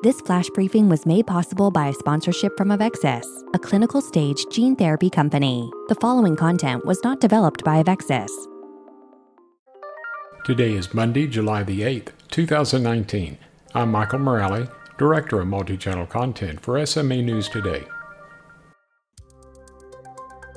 This 0.00 0.20
flash 0.20 0.48
briefing 0.50 0.88
was 0.88 1.06
made 1.06 1.26
possible 1.26 1.72
by 1.72 1.88
a 1.88 1.92
sponsorship 1.92 2.56
from 2.56 2.68
Avexis, 2.68 3.26
a 3.52 3.58
clinical 3.58 4.00
stage 4.00 4.46
gene 4.48 4.76
therapy 4.76 5.10
company. 5.10 5.68
The 5.88 5.96
following 5.96 6.36
content 6.36 6.86
was 6.86 7.02
not 7.02 7.20
developed 7.20 7.64
by 7.64 7.82
Avexis. 7.82 8.30
Today 10.44 10.74
is 10.74 10.94
Monday, 10.94 11.26
July 11.26 11.64
the 11.64 11.80
8th, 11.80 12.10
2019. 12.30 13.38
I'm 13.74 13.90
Michael 13.90 14.20
Morale, 14.20 14.68
Director 14.98 15.40
of 15.40 15.48
Multi-Channel 15.48 16.06
Content 16.06 16.60
for 16.60 16.86
SMA 16.86 17.20
News 17.20 17.48
Today. 17.48 17.84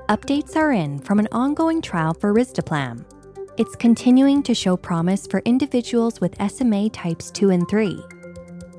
Updates 0.07 0.55
are 0.55 0.71
in 0.71 0.99
from 0.99 1.17
an 1.17 1.27
ongoing 1.31 1.81
trial 1.81 2.13
for 2.13 2.31
Risdiplam. 2.31 3.03
It's 3.57 3.75
continuing 3.75 4.43
to 4.43 4.53
show 4.53 4.77
promise 4.77 5.25
for 5.25 5.41
individuals 5.45 6.21
with 6.21 6.39
SMA 6.47 6.89
types 6.89 7.31
2 7.31 7.49
and 7.49 7.67
3 7.67 8.03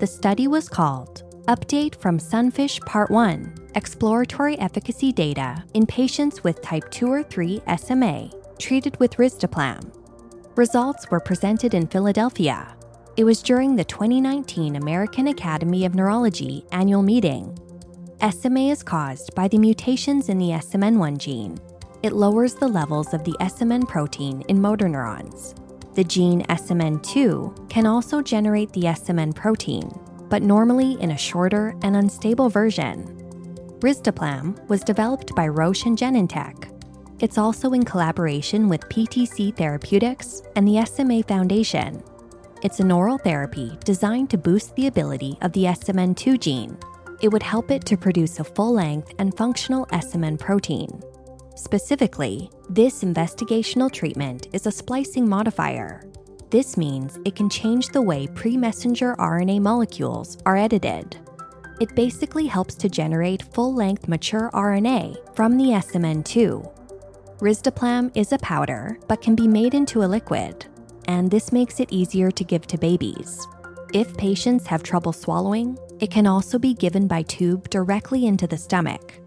the 0.03 0.07
study 0.09 0.49
was 0.49 0.69
called 0.69 1.23
Update 1.47 1.95
from 1.95 2.19
Sunfish 2.19 2.81
Part 2.81 3.09
1 3.09 3.55
Exploratory 3.77 4.59
Efficacy 4.59 5.13
Data 5.13 5.63
in 5.75 5.87
Patients 5.87 6.43
with 6.43 6.61
Type 6.61 6.91
2 6.91 7.07
or 7.07 7.23
3 7.23 7.63
SMA 7.79 8.29
treated 8.59 8.99
with 8.99 9.19
Risdiplam. 9.19 9.95
Results 10.57 11.09
were 11.09 11.21
presented 11.21 11.73
in 11.73 11.87
Philadelphia. 11.87 12.75
It 13.17 13.23
was 13.23 13.45
during 13.45 13.77
the 13.77 13.85
2019 13.85 14.75
American 14.75 15.29
Academy 15.29 15.85
of 15.85 15.95
Neurology 15.95 16.65
annual 16.73 17.05
meeting. 17.05 17.57
SMA 18.29 18.71
is 18.73 18.83
caused 18.83 19.33
by 19.37 19.47
the 19.47 19.59
mutations 19.59 20.29
in 20.29 20.39
the 20.39 20.49
SMN1 20.49 21.17
gene. 21.19 21.61
It 22.03 22.13
lowers 22.13 22.57
the 22.57 22.67
levels 22.67 23.15
of 23.15 23.23
the 23.23 23.37
SMN 23.39 23.87
protein 23.87 24.43
in 24.49 24.61
motor 24.61 24.89
neurons. 24.89 25.55
The 25.95 26.05
gene 26.05 26.43
SMN2 26.45 27.69
can 27.69 27.87
also 27.87 28.23
generate 28.23 28.73
the 28.73 28.85
SMN 28.85 29.35
protein, 29.35 29.91
but 30.31 30.43
normally 30.43 30.95
in 31.03 31.11
a 31.11 31.19
shorter 31.19 31.77
and 31.83 31.97
unstable 31.97 32.49
version. 32.49 33.05
Risdiplam 33.81 34.67
was 34.71 34.81
developed 34.83 35.35
by 35.35 35.49
Roche 35.49 35.85
and 35.85 35.99
Genentech. 35.99 36.71
It's 37.21 37.37
also 37.37 37.75
in 37.75 37.85
collaboration 37.85 38.71
with 38.71 38.89
PTC 38.89 39.55
Therapeutics 39.55 40.41
and 40.57 40.67
the 40.67 40.83
SMA 40.87 41.25
Foundation. 41.25 42.03
It's 42.63 42.81
an 42.81 42.91
oral 42.91 43.19
therapy 43.19 43.77
designed 43.85 44.31
to 44.31 44.39
boost 44.39 44.75
the 44.77 44.87
ability 44.87 45.37
of 45.43 45.53
the 45.53 45.65
SMN2 45.65 46.41
gene. 46.41 46.79
It 47.21 47.29
would 47.29 47.43
help 47.43 47.71
it 47.71 47.85
to 47.85 47.99
produce 47.99 48.41
a 48.41 48.45
full 48.45 48.73
length 48.73 49.13
and 49.19 49.37
functional 49.37 49.85
SMN 49.87 50.39
protein. 50.41 51.03
Specifically, 51.55 52.51
this 52.71 53.05
investigational 53.05 53.93
treatment 53.93 54.49
is 54.53 54.67
a 54.67 54.73
splicing 54.73 55.29
modifier. 55.29 56.03
This 56.51 56.77
means 56.77 57.19
it 57.25 57.37
can 57.37 57.49
change 57.49 57.89
the 57.89 58.03
way 58.03 58.27
pre 58.29 58.57
messenger 58.57 59.15
RNA 59.19 59.61
molecules 59.61 60.39
are 60.47 60.57
edited. 60.57 61.17
It 61.81 61.95
basically 61.95 62.47
helps 62.47 62.75
to 62.77 62.89
generate 62.89 63.43
full 63.55 63.75
length 63.75 64.09
mature 64.09 64.51
RNA 64.55 65.35
from 65.35 65.57
the 65.57 65.71
SMN2. 65.71 66.71
Risdiplam 67.39 68.11
is 68.15 68.33
a 68.33 68.39
powder 68.39 68.99
but 69.09 69.21
can 69.21 69.35
be 69.35 69.49
made 69.49 69.75
into 69.75 70.03
a 70.03 70.07
liquid, 70.07 70.67
and 71.07 71.31
this 71.31 71.53
makes 71.53 71.81
it 71.81 71.93
easier 71.93 72.31
to 72.31 72.45
give 72.45 72.67
to 72.69 72.79
babies. 72.79 73.47
If 73.93 74.17
patients 74.17 74.67
have 74.69 74.83
trouble 74.83 75.13
swallowing, 75.13 75.79
it 76.01 76.11
can 76.11 76.27
also 76.27 76.59
be 76.59 76.73
given 76.73 77.07
by 77.07 77.23
tube 77.23 77.69
directly 77.69 78.27
into 78.27 78.47
the 78.47 78.57
stomach 78.57 79.22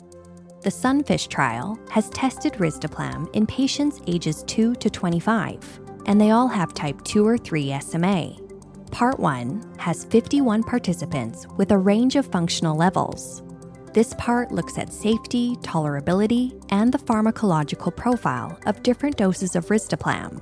the 0.66 0.72
Sunfish 0.72 1.28
trial 1.28 1.78
has 1.92 2.10
tested 2.10 2.54
risdiplam 2.54 3.30
in 3.36 3.46
patients 3.46 4.02
ages 4.08 4.44
2 4.48 4.74
to 4.74 4.90
25, 4.90 5.80
and 6.08 6.20
they 6.20 6.32
all 6.32 6.48
have 6.48 6.74
type 6.74 7.00
2 7.04 7.24
or 7.24 7.38
3 7.38 7.80
SMA. 7.80 8.36
Part 8.90 9.20
1 9.20 9.76
has 9.78 10.06
51 10.06 10.64
participants 10.64 11.46
with 11.58 11.72
a 11.72 11.78
range 11.78 12.16
of 12.16 12.26
functional 12.26 12.76
levels. 12.76 13.44
This 13.94 14.16
part 14.18 14.52
looks 14.52 14.80
at 14.80 14.92
safety, 14.92 15.56
tolerability, 15.58 16.60
and 16.72 16.92
the 16.92 16.98
pharmacological 16.98 17.96
profile 17.96 18.60
of 18.66 18.82
different 18.82 19.18
doses 19.18 19.56
of 19.56 19.68
risdiplam. 19.68 20.42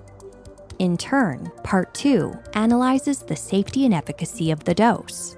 In 0.79 0.95
turn, 0.95 1.51
Part 1.65 1.93
2 1.95 2.33
analyzes 2.53 3.23
the 3.23 3.35
safety 3.35 3.83
and 3.83 3.93
efficacy 3.93 4.51
of 4.51 4.63
the 4.63 4.73
dose. 4.73 5.35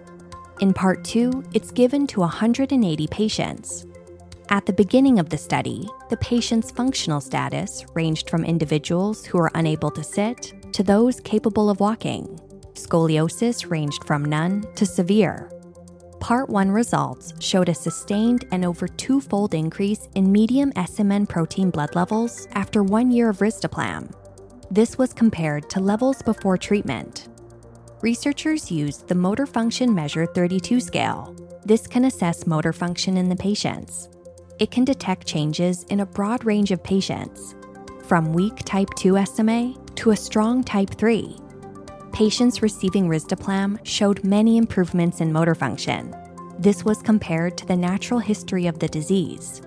In 0.59 0.75
Part 0.75 1.03
2, 1.05 1.43
it's 1.55 1.71
given 1.71 2.05
to 2.05 2.19
180 2.19 3.07
patients, 3.07 3.87
at 4.49 4.65
the 4.65 4.73
beginning 4.73 5.17
of 5.17 5.29
the 5.29 5.37
study, 5.37 5.87
the 6.09 6.17
patient's 6.17 6.69
functional 6.71 7.21
status 7.21 7.85
ranged 7.93 8.29
from 8.29 8.43
individuals 8.43 9.25
who 9.25 9.37
are 9.39 9.51
unable 9.55 9.89
to 9.91 10.03
sit 10.03 10.53
to 10.73 10.83
those 10.83 11.19
capable 11.19 11.69
of 11.69 11.79
walking. 11.79 12.39
Scoliosis 12.73 13.69
ranged 13.69 14.03
from 14.03 14.25
none 14.25 14.63
to 14.75 14.85
severe. 14.85 15.49
Part 16.19 16.49
1 16.49 16.69
results 16.69 17.33
showed 17.39 17.69
a 17.69 17.73
sustained 17.73 18.45
and 18.51 18.65
over 18.65 18.87
twofold 18.87 19.53
increase 19.53 20.07
in 20.15 20.31
medium 20.31 20.71
SMN 20.73 21.27
protein 21.27 21.69
blood 21.69 21.95
levels 21.95 22.47
after 22.53 22.83
one 22.83 23.11
year 23.11 23.29
of 23.29 23.39
risdiplam. 23.39 24.13
This 24.69 24.97
was 24.97 25.13
compared 25.13 25.69
to 25.71 25.79
levels 25.79 26.21
before 26.21 26.57
treatment. 26.57 27.29
Researchers 28.01 28.71
used 28.71 29.07
the 29.07 29.15
Motor 29.15 29.45
Function 29.45 29.95
Measure 29.95 30.25
32 30.25 30.79
scale. 30.79 31.35
This 31.63 31.87
can 31.87 32.05
assess 32.05 32.45
motor 32.45 32.73
function 32.73 33.17
in 33.17 33.29
the 33.29 33.35
patients 33.35 34.09
it 34.59 34.71
can 34.71 34.85
detect 34.85 35.27
changes 35.27 35.83
in 35.85 35.99
a 35.99 36.05
broad 36.05 36.45
range 36.45 36.71
of 36.71 36.83
patients, 36.83 37.55
from 38.03 38.33
weak 38.33 38.57
type 38.65 38.89
2 38.97 39.23
SMA 39.25 39.73
to 39.95 40.11
a 40.11 40.15
strong 40.15 40.63
type 40.63 40.91
3. 40.91 41.37
Patients 42.13 42.61
receiving 42.61 43.07
risdiplam 43.07 43.79
showed 43.83 44.23
many 44.23 44.57
improvements 44.57 45.19
in 45.19 45.33
motor 45.33 45.55
function. 45.55 46.15
This 46.57 46.85
was 46.85 47.01
compared 47.01 47.57
to 47.57 47.65
the 47.65 47.75
natural 47.75 48.19
history 48.19 48.67
of 48.67 48.79
the 48.79 48.87
disease. 48.87 49.61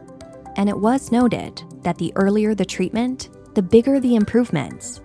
And 0.56 0.68
it 0.68 0.78
was 0.78 1.12
noted 1.12 1.62
that 1.82 1.98
the 1.98 2.12
earlier 2.16 2.54
the 2.54 2.64
treatment, 2.64 3.28
the 3.54 3.62
bigger 3.62 4.00
the 4.00 4.16
improvements. 4.16 5.02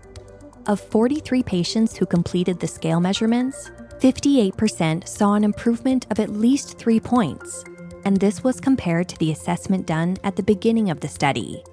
Of 0.65 0.79
43 0.79 1.44
patients 1.44 1.97
who 1.97 2.05
completed 2.05 2.59
the 2.59 2.67
scale 2.67 3.01
measurements, 3.01 3.69
58% 4.00 5.07
saw 5.07 5.33
an 5.33 5.44
improvement 5.44 6.07
of 6.09 6.19
at 6.19 6.29
least 6.29 6.77
three 6.77 7.00
points 7.00 7.65
and 8.06 8.18
this 8.19 8.44
was 8.44 8.59
compared 8.59 9.09
to 9.09 9.18
the 9.18 9.31
assessment 9.31 9.86
done 9.86 10.18
at 10.24 10.36
the 10.36 10.44
beginning 10.44 10.90
of 10.90 11.00
the 11.00 11.08
study. 11.08 11.64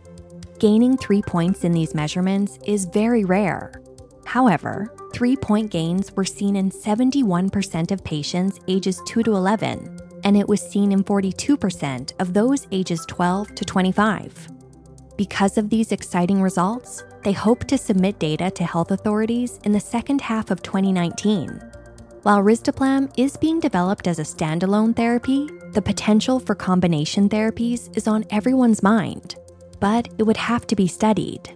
Gaining 0.59 0.97
three 0.97 1.23
points 1.23 1.65
in 1.65 1.73
these 1.73 1.95
measurements 1.95 2.59
is 2.67 2.85
very 2.85 3.25
rare. 3.25 3.73
However, 4.27 4.95
three 5.13 5.37
point 5.37 5.71
gains 5.71 6.13
were 6.13 6.25
seen 6.25 6.57
in 6.57 6.71
71% 6.71 7.91
of 7.91 8.05
patients 8.05 8.61
ages 8.69 9.01
2 9.07 9.23
to 9.25 9.35
11, 9.37 9.99
and 10.25 10.37
it 10.37 10.49
was 10.49 10.61
seen 10.61 10.93
in 10.93 11.03
42% 11.03 12.13
of 12.21 12.35
those 12.35 12.67
ages 12.71 13.05
12 13.07 13.55
to 13.55 13.65
25. 13.65 14.49
Because 15.17 15.59
of 15.59 15.69
these 15.69 15.93
exciting 15.93 16.41
results, 16.41 17.05
they 17.25 17.33
hope 17.33 17.65
to 17.65 17.77
submit 17.77 18.19
data 18.19 18.51
to 18.51 18.65
health 18.65 18.91
authorities 18.91 19.59
in 19.65 19.73
the 19.73 19.81
second 19.81 20.21
half 20.21 20.51
of 20.51 20.63
2019. 20.63 21.61
While 22.23 22.43
risdiplam 22.43 23.11
is 23.17 23.39
being 23.39 23.61
developed 23.61 24.07
as 24.07 24.19
a 24.19 24.25
standalone 24.25 24.95
therapy, 24.95 25.49
the 25.73 25.81
potential 25.81 26.39
for 26.39 26.55
combination 26.55 27.31
therapies 27.31 27.97
is 27.97 28.07
on 28.07 28.27
everyone's 28.29 28.83
mind, 28.83 29.37
but 29.81 30.07
it 30.19 30.25
would 30.25 30.37
have 30.37 30.67
to 30.67 30.77
be 30.77 30.87
studied. 30.87 31.49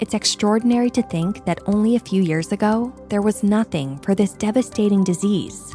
It's 0.00 0.14
extraordinary 0.14 0.90
to 0.90 1.02
think 1.02 1.44
that 1.44 1.60
only 1.66 1.94
a 1.94 2.00
few 2.00 2.24
years 2.24 2.50
ago, 2.50 2.92
there 3.08 3.22
was 3.22 3.44
nothing 3.44 3.98
for 3.98 4.16
this 4.16 4.32
devastating 4.32 5.04
disease. 5.04 5.72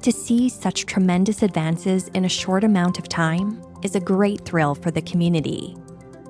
To 0.00 0.10
see 0.10 0.48
such 0.48 0.86
tremendous 0.86 1.42
advances 1.42 2.08
in 2.14 2.24
a 2.24 2.30
short 2.30 2.64
amount 2.64 2.98
of 2.98 3.10
time 3.10 3.62
is 3.82 3.94
a 3.94 4.00
great 4.00 4.42
thrill 4.46 4.74
for 4.74 4.90
the 4.90 5.02
community. 5.02 5.76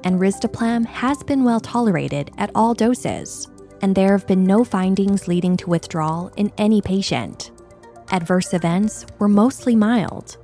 And 0.02 0.18
risdiplam 0.18 0.84
has 0.84 1.22
been 1.22 1.44
well 1.44 1.60
tolerated 1.60 2.32
at 2.38 2.50
all 2.56 2.74
doses 2.74 3.46
and 3.82 3.94
there 3.94 4.12
have 4.12 4.26
been 4.26 4.44
no 4.44 4.64
findings 4.64 5.28
leading 5.28 5.56
to 5.56 5.70
withdrawal 5.70 6.32
in 6.36 6.52
any 6.58 6.80
patient. 6.80 7.50
Adverse 8.10 8.54
events 8.54 9.06
were 9.18 9.28
mostly 9.28 9.74
mild. 9.76 10.36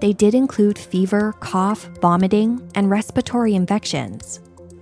They 0.00 0.12
did 0.12 0.34
include 0.34 0.78
fever, 0.78 1.34
cough, 1.40 1.88
vomiting, 2.00 2.68
and 2.74 2.90
respiratory 2.90 3.54
infections, 3.54 4.40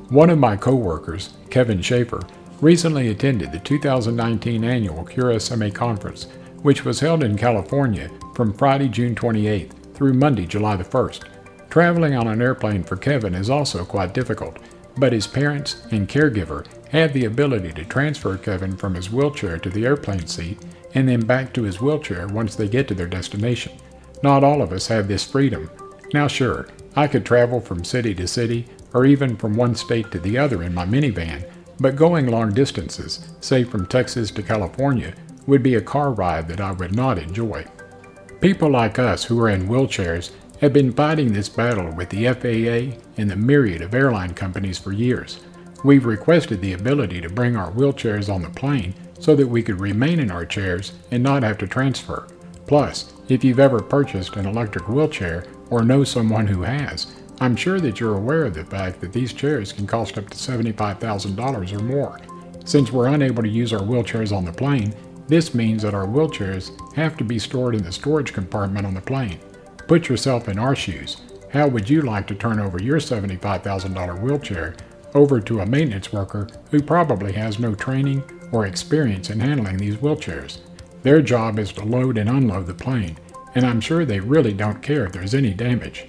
One 0.09 0.29
of 0.29 0.37
my 0.37 0.55
coworkers, 0.55 1.33
Kevin 1.49 1.81
Schaefer, 1.81 2.21
recently 2.61 3.09
attended 3.09 3.51
the 3.51 3.59
2019 3.59 4.63
annual 4.63 5.03
Cure 5.03 5.39
SMA 5.39 5.71
conference, 5.71 6.27
which 6.61 6.85
was 6.85 6.99
held 6.99 7.23
in 7.23 7.37
California 7.37 8.09
from 8.35 8.53
Friday, 8.53 8.87
June 8.87 9.15
28th 9.15 9.71
through 9.93 10.13
Monday, 10.13 10.45
July 10.45 10.75
the 10.75 10.83
1st. 10.83 11.23
Traveling 11.69 12.15
on 12.15 12.27
an 12.27 12.41
airplane 12.41 12.83
for 12.83 12.95
Kevin 12.95 13.35
is 13.35 13.49
also 13.49 13.83
quite 13.83 14.13
difficult, 14.13 14.57
but 14.97 15.13
his 15.13 15.27
parents 15.27 15.85
and 15.91 16.07
caregiver 16.07 16.65
had 16.89 17.13
the 17.13 17.25
ability 17.25 17.73
to 17.73 17.85
transfer 17.85 18.37
Kevin 18.37 18.77
from 18.77 18.93
his 18.93 19.11
wheelchair 19.11 19.57
to 19.57 19.69
the 19.69 19.85
airplane 19.85 20.27
seat 20.27 20.59
and 20.93 21.09
then 21.09 21.21
back 21.21 21.53
to 21.53 21.63
his 21.63 21.81
wheelchair 21.81 22.27
once 22.27 22.55
they 22.55 22.67
get 22.67 22.87
to 22.87 22.93
their 22.93 23.07
destination. 23.07 23.73
Not 24.21 24.43
all 24.43 24.61
of 24.61 24.71
us 24.71 24.87
have 24.87 25.07
this 25.07 25.23
freedom. 25.23 25.69
Now, 26.13 26.27
sure, 26.27 26.67
I 26.95 27.07
could 27.07 27.25
travel 27.25 27.59
from 27.59 27.83
city 27.83 28.13
to 28.15 28.27
city 28.27 28.67
or 28.93 29.05
even 29.05 29.35
from 29.35 29.55
one 29.55 29.73
state 29.73 30.11
to 30.11 30.19
the 30.19 30.37
other 30.37 30.61
in 30.61 30.73
my 30.73 30.85
minivan, 30.85 31.49
but 31.79 31.95
going 31.95 32.27
long 32.27 32.53
distances, 32.53 33.27
say 33.39 33.63
from 33.63 33.85
Texas 33.85 34.31
to 34.31 34.43
California, 34.43 35.13
would 35.47 35.63
be 35.63 35.75
a 35.75 35.81
car 35.81 36.11
ride 36.11 36.47
that 36.47 36.61
I 36.61 36.71
would 36.71 36.95
not 36.95 37.17
enjoy. 37.17 37.65
People 38.41 38.71
like 38.71 38.99
us 38.99 39.23
who 39.23 39.39
are 39.41 39.49
in 39.49 39.67
wheelchairs 39.67 40.31
have 40.61 40.73
been 40.73 40.93
fighting 40.93 41.33
this 41.33 41.49
battle 41.49 41.91
with 41.91 42.09
the 42.09 42.27
FAA 42.27 42.97
and 43.17 43.29
the 43.29 43.35
myriad 43.35 43.81
of 43.81 43.93
airline 43.93 44.33
companies 44.33 44.77
for 44.77 44.91
years. 44.91 45.39
We've 45.83 46.05
requested 46.05 46.61
the 46.61 46.73
ability 46.73 47.19
to 47.21 47.29
bring 47.29 47.57
our 47.57 47.71
wheelchairs 47.71 48.33
on 48.33 48.41
the 48.41 48.49
plane 48.49 48.93
so 49.19 49.35
that 49.35 49.47
we 49.47 49.63
could 49.63 49.79
remain 49.79 50.19
in 50.19 50.31
our 50.31 50.45
chairs 50.45 50.93
and 51.11 51.21
not 51.21 51.43
have 51.43 51.57
to 51.59 51.67
transfer. 51.67 52.27
Plus, 52.67 53.13
if 53.27 53.43
you've 53.43 53.59
ever 53.59 53.81
purchased 53.81 54.35
an 54.35 54.45
electric 54.45 54.87
wheelchair 54.87 55.45
or 55.69 55.83
know 55.83 56.03
someone 56.03 56.47
who 56.47 56.61
has, 56.61 57.13
I'm 57.43 57.57
sure 57.57 57.81
that 57.81 57.99
you're 57.99 58.15
aware 58.15 58.45
of 58.45 58.53
the 58.53 58.63
fact 58.63 59.01
that 59.01 59.11
these 59.11 59.33
chairs 59.33 59.73
can 59.73 59.85
cost 59.85 60.17
up 60.17 60.29
to 60.29 60.37
$75,000 60.37 61.73
or 61.73 61.83
more. 61.83 62.17
Since 62.63 62.89
we're 62.89 63.09
unable 63.09 63.43
to 63.43 63.49
use 63.49 63.73
our 63.73 63.81
wheelchairs 63.81 64.33
on 64.33 64.45
the 64.45 64.53
plane, 64.53 64.95
this 65.27 65.53
means 65.53 65.81
that 65.81 65.93
our 65.93 66.07
wheelchairs 66.07 66.71
have 66.93 67.17
to 67.17 67.25
be 67.25 67.37
stored 67.37 67.75
in 67.75 67.83
the 67.83 67.91
storage 67.91 68.31
compartment 68.31 68.85
on 68.85 68.93
the 68.93 69.01
plane. 69.01 69.39
Put 69.89 70.07
yourself 70.07 70.47
in 70.47 70.57
our 70.57 70.73
shoes. 70.73 71.17
How 71.51 71.67
would 71.67 71.89
you 71.89 72.03
like 72.03 72.27
to 72.27 72.35
turn 72.35 72.61
over 72.61 72.81
your 72.81 72.99
$75,000 72.99 74.21
wheelchair 74.21 74.77
over 75.13 75.41
to 75.41 75.59
a 75.59 75.65
maintenance 75.65 76.13
worker 76.13 76.47
who 76.71 76.81
probably 76.81 77.33
has 77.33 77.59
no 77.59 77.75
training 77.75 78.23
or 78.53 78.67
experience 78.67 79.29
in 79.29 79.41
handling 79.41 79.75
these 79.75 79.97
wheelchairs? 79.97 80.59
Their 81.01 81.21
job 81.21 81.59
is 81.59 81.73
to 81.73 81.83
load 81.83 82.17
and 82.17 82.29
unload 82.29 82.67
the 82.67 82.73
plane, 82.73 83.17
and 83.53 83.65
I'm 83.65 83.81
sure 83.81 84.05
they 84.05 84.21
really 84.21 84.53
don't 84.53 84.81
care 84.81 85.07
if 85.07 85.11
there's 85.11 85.35
any 85.35 85.53
damage. 85.53 86.07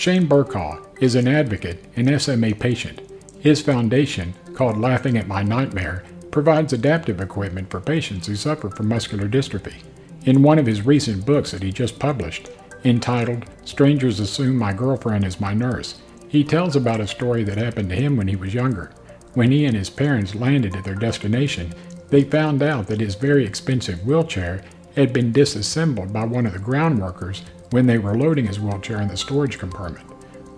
Shane 0.00 0.26
Burcaw 0.26 0.78
is 1.02 1.14
an 1.14 1.28
advocate 1.28 1.84
and 1.94 2.22
SMA 2.22 2.54
patient. 2.54 3.02
His 3.38 3.60
foundation, 3.60 4.32
called 4.54 4.78
Laughing 4.78 5.18
at 5.18 5.28
My 5.28 5.42
Nightmare, 5.42 6.04
provides 6.30 6.72
adaptive 6.72 7.20
equipment 7.20 7.70
for 7.70 7.80
patients 7.80 8.26
who 8.26 8.34
suffer 8.34 8.70
from 8.70 8.88
muscular 8.88 9.28
dystrophy. 9.28 9.82
In 10.24 10.42
one 10.42 10.58
of 10.58 10.64
his 10.64 10.86
recent 10.86 11.26
books 11.26 11.50
that 11.50 11.62
he 11.62 11.70
just 11.70 11.98
published, 11.98 12.48
entitled 12.82 13.44
Strangers 13.66 14.20
Assume 14.20 14.56
My 14.56 14.72
Girlfriend 14.72 15.26
is 15.26 15.38
My 15.38 15.52
Nurse, 15.52 16.00
he 16.28 16.44
tells 16.44 16.76
about 16.76 17.02
a 17.02 17.06
story 17.06 17.44
that 17.44 17.58
happened 17.58 17.90
to 17.90 17.94
him 17.94 18.16
when 18.16 18.28
he 18.28 18.36
was 18.36 18.54
younger. 18.54 18.92
When 19.34 19.50
he 19.50 19.66
and 19.66 19.76
his 19.76 19.90
parents 19.90 20.34
landed 20.34 20.76
at 20.76 20.84
their 20.84 20.94
destination, 20.94 21.74
they 22.08 22.24
found 22.24 22.62
out 22.62 22.86
that 22.86 23.00
his 23.00 23.16
very 23.16 23.44
expensive 23.44 24.06
wheelchair 24.06 24.64
had 24.96 25.12
been 25.12 25.30
disassembled 25.30 26.10
by 26.10 26.24
one 26.24 26.46
of 26.46 26.54
the 26.54 26.58
ground 26.58 27.02
workers 27.02 27.42
when 27.70 27.86
they 27.86 27.98
were 27.98 28.16
loading 28.16 28.46
his 28.46 28.60
wheelchair 28.60 29.00
in 29.00 29.08
the 29.08 29.16
storage 29.16 29.58
compartment. 29.58 30.06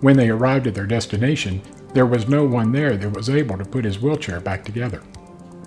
When 0.01 0.17
they 0.17 0.29
arrived 0.29 0.67
at 0.67 0.75
their 0.75 0.87
destination, 0.87 1.61
there 1.93 2.05
was 2.05 2.27
no 2.27 2.43
one 2.43 2.71
there 2.71 2.97
that 2.97 3.15
was 3.15 3.29
able 3.29 3.57
to 3.57 3.65
put 3.65 3.85
his 3.85 3.99
wheelchair 3.99 4.39
back 4.39 4.65
together. 4.65 5.01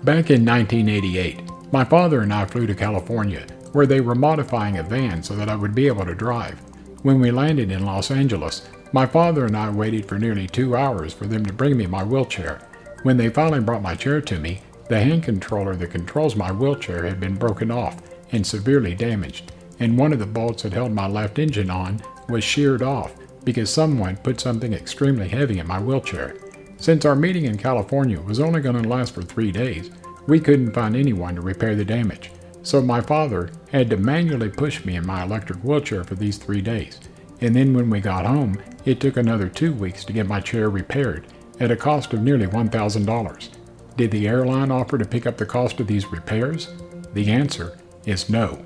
Back 0.03 0.29
in 0.29 0.45
1988, 0.45 1.41
my 1.71 1.83
father 1.83 2.21
and 2.21 2.33
I 2.33 2.45
flew 2.45 2.67
to 2.67 2.75
California, 2.75 3.47
where 3.71 3.85
they 3.85 4.01
were 4.01 4.15
modifying 4.15 4.77
a 4.77 4.83
van 4.83 5.23
so 5.23 5.35
that 5.35 5.49
I 5.49 5.55
would 5.55 5.73
be 5.73 5.87
able 5.87 6.05
to 6.05 6.15
drive. 6.15 6.59
When 7.03 7.19
we 7.19 7.31
landed 7.31 7.71
in 7.71 7.85
Los 7.85 8.11
Angeles, 8.11 8.67
my 8.91 9.05
father 9.05 9.45
and 9.45 9.55
I 9.55 9.69
waited 9.69 10.05
for 10.05 10.19
nearly 10.19 10.47
two 10.47 10.75
hours 10.75 11.13
for 11.13 11.25
them 11.25 11.45
to 11.45 11.53
bring 11.53 11.77
me 11.77 11.87
my 11.87 12.03
wheelchair. 12.03 12.59
When 13.03 13.17
they 13.17 13.29
finally 13.29 13.61
brought 13.61 13.81
my 13.81 13.95
chair 13.95 14.21
to 14.21 14.39
me, 14.39 14.61
the 14.89 14.99
hand 14.99 15.23
controller 15.23 15.75
that 15.75 15.91
controls 15.91 16.35
my 16.35 16.51
wheelchair 16.51 17.05
had 17.05 17.19
been 17.19 17.35
broken 17.35 17.71
off 17.71 18.01
and 18.31 18.45
severely 18.45 18.95
damaged 18.95 19.51
and 19.79 19.97
one 19.97 20.13
of 20.13 20.19
the 20.19 20.25
bolts 20.25 20.63
that 20.63 20.73
held 20.73 20.91
my 20.91 21.07
left 21.07 21.39
engine 21.39 21.69
on 21.69 22.01
was 22.29 22.43
sheared 22.43 22.81
off 22.81 23.13
because 23.43 23.69
someone 23.69 24.17
put 24.17 24.39
something 24.39 24.73
extremely 24.73 25.27
heavy 25.27 25.59
in 25.59 25.67
my 25.67 25.79
wheelchair. 25.79 26.35
Since 26.77 27.05
our 27.05 27.15
meeting 27.15 27.45
in 27.45 27.57
California 27.57 28.19
was 28.19 28.39
only 28.39 28.61
going 28.61 28.81
to 28.81 28.87
last 28.87 29.13
for 29.13 29.21
three 29.21 29.51
days, 29.51 29.89
we 30.27 30.39
couldn't 30.39 30.73
find 30.73 30.95
anyone 30.95 31.35
to 31.35 31.41
repair 31.41 31.75
the 31.75 31.85
damage, 31.85 32.31
so 32.61 32.81
my 32.81 32.99
father 33.01 33.49
had 33.71 33.89
to 33.89 33.97
manually 33.97 34.49
push 34.49 34.83
me 34.83 34.95
in 34.95 35.07
my 35.07 35.23
electric 35.23 35.59
wheelchair 35.59 36.03
for 36.03 36.15
these 36.15 36.37
three 36.37 36.61
days. 36.61 36.99
And 37.39 37.55
then 37.55 37.73
when 37.73 37.89
we 37.89 37.99
got 37.99 38.25
home, 38.25 38.61
it 38.83 38.99
took 38.99 39.17
another 39.17 39.47
two 39.47 39.73
weeks 39.73 40.03
to 40.05 40.13
get 40.13 40.27
my 40.27 40.41
chair 40.41 40.69
repaired 40.69 41.27
at 41.59 41.71
a 41.71 41.75
cost 41.75 42.13
of 42.13 42.21
nearly 42.21 42.47
$1,000. 42.47 43.49
Did 43.95 44.11
the 44.11 44.27
airline 44.27 44.71
offer 44.71 44.97
to 44.97 45.05
pick 45.05 45.25
up 45.25 45.37
the 45.37 45.45
cost 45.45 45.79
of 45.79 45.87
these 45.87 46.11
repairs? 46.11 46.67
The 47.13 47.31
answer 47.31 47.77
is 48.05 48.29
no. 48.29 48.63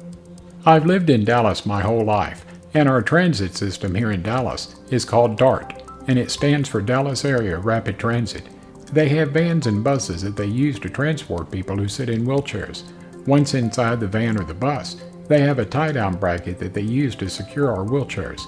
I've 0.63 0.85
lived 0.85 1.09
in 1.09 1.25
Dallas 1.25 1.65
my 1.65 1.81
whole 1.81 2.05
life, 2.05 2.45
and 2.75 2.87
our 2.87 3.01
transit 3.01 3.55
system 3.55 3.95
here 3.95 4.11
in 4.11 4.21
Dallas 4.21 4.75
is 4.91 5.05
called 5.05 5.35
DART, 5.35 5.81
and 6.07 6.19
it 6.19 6.29
stands 6.29 6.69
for 6.69 6.81
Dallas 6.81 7.25
Area 7.25 7.57
Rapid 7.57 7.97
Transit. 7.97 8.43
They 8.93 9.09
have 9.09 9.31
vans 9.31 9.65
and 9.65 9.83
buses 9.83 10.21
that 10.21 10.35
they 10.35 10.45
use 10.45 10.77
to 10.81 10.89
transport 10.89 11.49
people 11.49 11.77
who 11.77 11.87
sit 11.87 12.09
in 12.09 12.25
wheelchairs. 12.25 12.83
Once 13.25 13.55
inside 13.55 13.99
the 13.99 14.05
van 14.05 14.39
or 14.39 14.43
the 14.43 14.53
bus, 14.53 14.97
they 15.27 15.39
have 15.41 15.57
a 15.57 15.65
tie 15.65 15.93
down 15.93 16.17
bracket 16.17 16.59
that 16.59 16.75
they 16.75 16.81
use 16.81 17.15
to 17.15 17.27
secure 17.27 17.75
our 17.75 17.83
wheelchairs. 17.83 18.41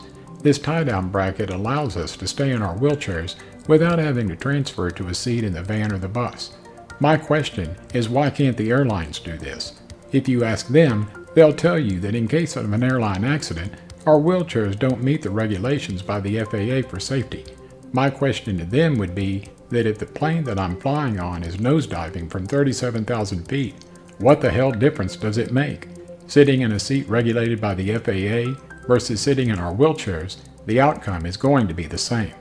This 0.44 0.60
tie 0.60 0.84
down 0.84 1.10
bracket 1.10 1.50
allows 1.50 1.98
us 1.98 2.16
to 2.18 2.28
stay 2.28 2.52
in 2.52 2.62
our 2.62 2.78
wheelchairs 2.78 3.38
without 3.68 3.98
having 3.98 4.28
to 4.28 4.36
transfer 4.36 4.92
to 4.92 5.08
a 5.08 5.16
seat 5.16 5.44
in 5.44 5.54
the 5.54 5.64
van 5.64 5.92
or 5.92 5.98
the 5.98 6.08
bus. 6.08 6.52
My 7.00 7.18
question 7.18 7.76
is 7.92 8.08
why 8.08 8.30
can't 8.30 8.56
the 8.56 8.70
airlines 8.70 9.18
do 9.18 9.36
this? 9.36 9.82
If 10.12 10.28
you 10.28 10.44
ask 10.44 10.68
them, 10.68 11.10
They'll 11.34 11.54
tell 11.54 11.80
you 11.80 12.00
that 12.02 12.16
in 12.16 12.28
case 12.28 12.56
of 12.56 12.72
an 12.72 12.84
airline 12.84 13.24
accident, 13.24 13.74
our 14.06 14.20
wheelchairs 14.20 14.78
don't 14.78 15.04
meet 15.04 15.22
the 15.24 15.32
regulations 15.32 16.02
by 16.02 16.20
the 16.20 16.44
FAA 16.44 16.88
for 16.88 17.00
safety. 17.00 17.46
My 17.92 18.10
question 18.10 18.58
to 18.58 18.66
them 18.66 18.98
would 18.98 19.16
be 19.16 19.48
that 19.70 19.88
if 19.88 19.98
the 19.98 20.06
plane 20.06 20.44
that 20.44 20.60
I'm 20.60 20.80
flying 20.80 21.20
on 21.20 21.42
is 21.42 21.58
nosediving 21.58 22.30
from 22.30 22.46
37,000 22.46 23.48
feet, 23.48 23.76
what 24.20 24.42
the 24.42 24.52
hell 24.52 24.72
difference 24.72 25.16
does 25.16 25.38
it 25.38 25.52
make? 25.52 25.88
Sitting 26.28 26.62
in 26.62 26.74
a 26.74 26.80
seat 26.80 27.08
regulated 27.10 27.60
by 27.60 27.74
the 27.74 27.98
FAA 27.98 28.86
versus 28.88 29.20
sitting 29.20 29.50
in 29.50 29.60
our 29.60 29.74
wheelchairs, 29.74 30.38
the 30.68 30.80
outcome 30.80 31.26
is 31.26 31.38
going 31.38 31.68
to 31.68 31.74
be 31.74 31.88
the 31.88 31.98
same. 31.98 32.34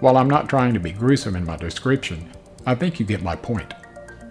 While 0.00 0.16
I'm 0.16 0.30
not 0.30 0.48
trying 0.48 0.74
to 0.74 0.80
be 0.80 0.92
gruesome 0.92 1.34
in 1.34 1.44
my 1.44 1.56
description, 1.56 2.30
I 2.64 2.74
think 2.74 3.00
you 3.00 3.06
get 3.06 3.22
my 3.22 3.34
point. 3.34 3.74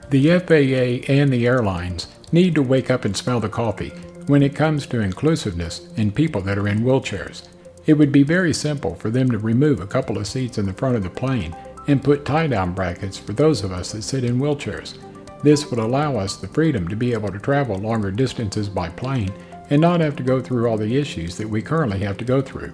The 0.09 0.39
FAA 0.39 1.11
and 1.11 1.33
the 1.33 1.47
airlines 1.47 2.07
need 2.31 2.55
to 2.55 2.61
wake 2.61 2.89
up 2.89 3.05
and 3.05 3.15
smell 3.15 3.39
the 3.39 3.49
coffee 3.49 3.91
when 4.27 4.41
it 4.41 4.55
comes 4.55 4.87
to 4.87 5.01
inclusiveness 5.01 5.87
in 5.97 6.11
people 6.11 6.41
that 6.41 6.57
are 6.57 6.67
in 6.67 6.79
wheelchairs. 6.79 7.47
It 7.85 7.93
would 7.93 8.11
be 8.11 8.23
very 8.23 8.53
simple 8.53 8.95
for 8.95 9.09
them 9.09 9.29
to 9.29 9.37
remove 9.37 9.79
a 9.79 9.87
couple 9.87 10.17
of 10.17 10.27
seats 10.27 10.57
in 10.57 10.65
the 10.65 10.73
front 10.73 10.95
of 10.95 11.03
the 11.03 11.09
plane 11.09 11.55
and 11.87 12.03
put 12.03 12.25
tie 12.25 12.47
down 12.47 12.73
brackets 12.73 13.17
for 13.17 13.33
those 13.33 13.63
of 13.63 13.71
us 13.71 13.91
that 13.91 14.01
sit 14.01 14.23
in 14.23 14.39
wheelchairs. 14.39 14.97
This 15.43 15.69
would 15.69 15.79
allow 15.79 16.17
us 16.17 16.37
the 16.37 16.47
freedom 16.47 16.87
to 16.87 16.95
be 16.95 17.13
able 17.13 17.31
to 17.31 17.37
travel 17.37 17.77
longer 17.77 18.09
distances 18.09 18.67
by 18.67 18.89
plane 18.89 19.31
and 19.69 19.79
not 19.79 19.99
have 19.99 20.15
to 20.15 20.23
go 20.23 20.41
through 20.41 20.67
all 20.67 20.77
the 20.77 20.97
issues 20.97 21.37
that 21.37 21.47
we 21.47 21.61
currently 21.61 21.99
have 21.99 22.17
to 22.17 22.25
go 22.25 22.41
through. 22.41 22.69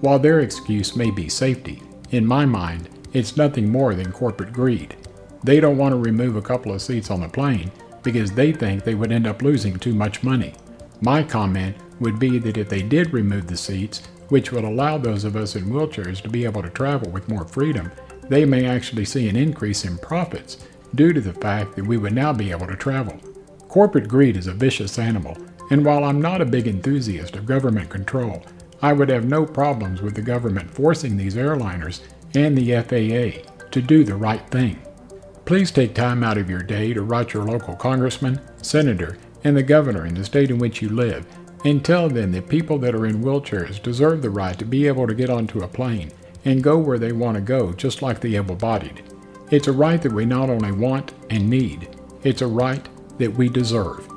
While 0.00 0.20
their 0.20 0.40
excuse 0.40 0.94
may 0.94 1.10
be 1.10 1.28
safety, 1.28 1.82
in 2.10 2.26
my 2.26 2.46
mind, 2.46 2.88
it's 3.12 3.36
nothing 3.36 3.68
more 3.68 3.94
than 3.94 4.12
corporate 4.12 4.52
greed. 4.52 4.96
They 5.42 5.58
don't 5.58 5.78
want 5.78 5.92
to 5.92 5.96
remove 5.96 6.36
a 6.36 6.42
couple 6.42 6.72
of 6.72 6.82
seats 6.82 7.10
on 7.10 7.20
the 7.20 7.28
plane 7.28 7.72
because 8.02 8.32
they 8.32 8.52
think 8.52 8.84
they 8.84 8.94
would 8.94 9.12
end 9.12 9.26
up 9.26 9.42
losing 9.42 9.78
too 9.78 9.94
much 9.94 10.22
money. 10.22 10.54
My 11.02 11.24
comment 11.24 11.76
would 11.98 12.20
be 12.20 12.38
that 12.38 12.56
if 12.56 12.68
they 12.68 12.80
did 12.80 13.12
remove 13.12 13.48
the 13.48 13.56
seats, 13.56 14.02
which 14.28 14.52
would 14.52 14.62
allow 14.62 14.98
those 14.98 15.24
of 15.24 15.34
us 15.34 15.56
in 15.56 15.64
wheelchairs 15.64 16.20
to 16.22 16.28
be 16.28 16.44
able 16.44 16.62
to 16.62 16.70
travel 16.70 17.10
with 17.10 17.28
more 17.28 17.44
freedom, 17.44 17.90
they 18.28 18.44
may 18.44 18.66
actually 18.66 19.04
see 19.04 19.28
an 19.28 19.34
increase 19.34 19.84
in 19.84 19.98
profits 19.98 20.58
due 20.94 21.12
to 21.12 21.20
the 21.20 21.32
fact 21.32 21.74
that 21.74 21.86
we 21.86 21.96
would 21.96 22.12
now 22.12 22.32
be 22.32 22.52
able 22.52 22.68
to 22.68 22.76
travel. 22.76 23.18
Corporate 23.66 24.06
greed 24.06 24.36
is 24.36 24.46
a 24.46 24.52
vicious 24.52 24.96
animal, 24.96 25.36
and 25.72 25.84
while 25.84 26.04
I'm 26.04 26.22
not 26.22 26.40
a 26.40 26.46
big 26.46 26.68
enthusiast 26.68 27.34
of 27.34 27.46
government 27.46 27.90
control, 27.90 28.44
I 28.80 28.92
would 28.92 29.08
have 29.08 29.24
no 29.24 29.44
problems 29.44 30.02
with 30.02 30.14
the 30.14 30.22
government 30.22 30.70
forcing 30.70 31.16
these 31.16 31.34
airliners 31.34 32.00
and 32.34 32.56
the 32.56 32.76
FAA 32.80 33.68
to 33.70 33.82
do 33.82 34.04
the 34.04 34.14
right 34.14 34.48
thing. 34.50 34.80
Please 35.46 35.72
take 35.72 35.94
time 35.94 36.22
out 36.22 36.38
of 36.38 36.48
your 36.48 36.62
day 36.62 36.92
to 36.92 37.02
write 37.02 37.32
your 37.32 37.44
local 37.44 37.74
congressman, 37.74 38.40
senator, 38.62 39.18
and 39.44 39.56
the 39.56 39.62
governor 39.62 40.06
in 40.06 40.14
the 40.14 40.24
state 40.24 40.50
in 40.50 40.58
which 40.58 40.82
you 40.82 40.88
live 40.88 41.26
and 41.64 41.84
tell 41.84 42.08
them 42.08 42.32
that 42.32 42.48
people 42.48 42.78
that 42.78 42.94
are 42.94 43.06
in 43.06 43.22
wheelchairs 43.22 43.82
deserve 43.82 44.22
the 44.22 44.30
right 44.30 44.58
to 44.58 44.64
be 44.64 44.86
able 44.86 45.06
to 45.06 45.14
get 45.14 45.30
onto 45.30 45.62
a 45.62 45.68
plane 45.68 46.10
and 46.44 46.62
go 46.62 46.76
where 46.76 46.98
they 46.98 47.12
want 47.12 47.36
to 47.36 47.40
go 47.40 47.72
just 47.72 48.02
like 48.02 48.20
the 48.20 48.36
able 48.36 48.56
bodied. 48.56 49.02
It's 49.50 49.68
a 49.68 49.72
right 49.72 50.00
that 50.02 50.12
we 50.12 50.24
not 50.24 50.50
only 50.50 50.72
want 50.72 51.12
and 51.30 51.48
need, 51.48 51.88
it's 52.24 52.42
a 52.42 52.46
right 52.46 52.88
that 53.18 53.34
we 53.34 53.48
deserve. 53.48 54.08